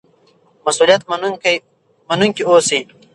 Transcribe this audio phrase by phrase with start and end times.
[0.65, 1.01] مسؤلیت
[2.09, 2.81] منونکي اوسئ.